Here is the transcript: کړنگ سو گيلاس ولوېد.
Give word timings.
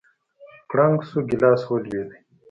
کړنگ 0.69 0.97
سو 1.09 1.17
گيلاس 1.29 1.61
ولوېد. 1.67 2.09